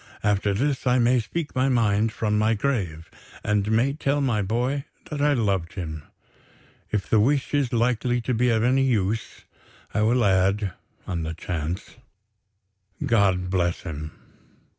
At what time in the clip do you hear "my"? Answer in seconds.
1.55-1.69, 2.35-2.55, 4.19-4.41